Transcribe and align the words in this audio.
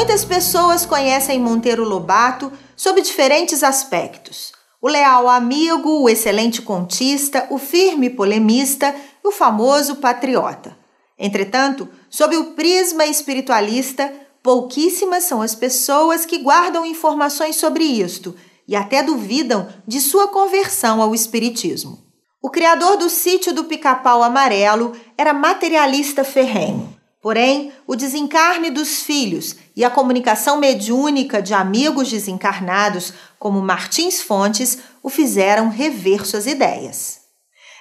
Muitas 0.00 0.24
pessoas 0.24 0.86
conhecem 0.86 1.38
Monteiro 1.38 1.84
Lobato 1.84 2.50
sob 2.74 3.02
diferentes 3.02 3.62
aspectos: 3.62 4.50
o 4.80 4.88
leal 4.88 5.28
amigo, 5.28 6.00
o 6.00 6.08
excelente 6.08 6.62
contista, 6.62 7.46
o 7.50 7.58
firme 7.58 8.08
polemista 8.08 8.96
e 9.22 9.28
o 9.28 9.30
famoso 9.30 9.96
patriota. 9.96 10.74
Entretanto, 11.18 11.86
sob 12.08 12.34
o 12.34 12.52
prisma 12.52 13.04
espiritualista, 13.04 14.10
pouquíssimas 14.42 15.24
são 15.24 15.42
as 15.42 15.54
pessoas 15.54 16.24
que 16.24 16.38
guardam 16.38 16.86
informações 16.86 17.56
sobre 17.56 17.84
isto 17.84 18.34
e 18.66 18.74
até 18.74 19.02
duvidam 19.02 19.68
de 19.86 20.00
sua 20.00 20.28
conversão 20.28 21.02
ao 21.02 21.14
espiritismo. 21.14 21.98
O 22.40 22.48
criador 22.48 22.96
do 22.96 23.10
sítio 23.10 23.52
do 23.52 23.64
Pica-Pau 23.64 24.22
Amarelo 24.22 24.94
era 25.18 25.34
materialista 25.34 26.24
ferrenho. 26.24 26.99
Porém, 27.20 27.70
o 27.86 27.94
desencarne 27.94 28.70
dos 28.70 29.02
filhos 29.02 29.56
e 29.76 29.84
a 29.84 29.90
comunicação 29.90 30.56
mediúnica 30.56 31.42
de 31.42 31.52
amigos 31.52 32.10
desencarnados, 32.10 33.12
como 33.38 33.60
Martins 33.60 34.22
Fontes, 34.22 34.78
o 35.02 35.10
fizeram 35.10 35.68
rever 35.68 36.26
suas 36.26 36.46
ideias. 36.46 37.20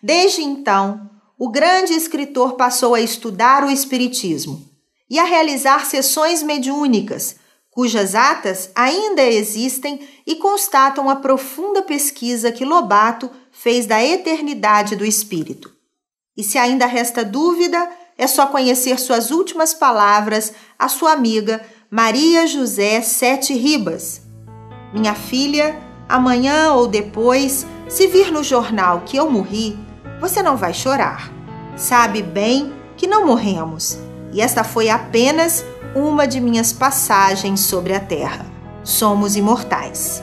Desde 0.00 0.42
então, 0.42 1.10
o 1.36 1.50
grande 1.50 1.94
escritor 1.94 2.52
passou 2.52 2.94
a 2.94 3.00
estudar 3.00 3.64
o 3.64 3.70
Espiritismo 3.70 4.70
e 5.10 5.18
a 5.18 5.24
realizar 5.24 5.84
sessões 5.84 6.42
mediúnicas, 6.42 7.36
cujas 7.70 8.14
atas 8.14 8.70
ainda 8.72 9.22
existem 9.22 10.08
e 10.24 10.36
constatam 10.36 11.10
a 11.10 11.16
profunda 11.16 11.82
pesquisa 11.82 12.52
que 12.52 12.64
Lobato 12.64 13.28
fez 13.50 13.84
da 13.84 14.02
eternidade 14.04 14.94
do 14.94 15.04
espírito. 15.04 15.74
E 16.36 16.44
se 16.44 16.56
ainda 16.56 16.86
resta 16.86 17.24
dúvida, 17.24 17.90
é 18.16 18.26
só 18.26 18.46
conhecer 18.46 18.98
suas 18.98 19.30
últimas 19.30 19.74
palavras 19.74 20.52
à 20.78 20.88
sua 20.88 21.12
amiga 21.12 21.60
Maria 21.90 22.46
José 22.46 23.00
Sete 23.02 23.52
Ribas. 23.54 24.22
Minha 24.92 25.14
filha, 25.14 25.78
amanhã 26.08 26.72
ou 26.72 26.86
depois, 26.86 27.66
se 27.88 28.06
vir 28.06 28.30
no 28.30 28.42
jornal 28.42 29.02
que 29.04 29.16
eu 29.16 29.30
morri, 29.30 29.78
você 30.20 30.42
não 30.42 30.56
vai 30.56 30.72
chorar. 30.72 31.32
Sabe 31.76 32.22
bem 32.22 32.72
que 32.96 33.06
não 33.06 33.26
morremos. 33.26 33.98
E 34.32 34.40
esta 34.40 34.64
foi 34.64 34.88
apenas 34.88 35.64
uma 35.94 36.26
de 36.26 36.40
minhas 36.40 36.72
passagens 36.72 37.60
sobre 37.60 37.94
a 37.94 38.00
terra. 38.00 38.46
Somos 38.82 39.36
imortais. 39.36 40.22